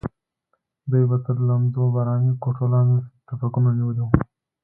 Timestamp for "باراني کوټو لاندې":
1.95-2.97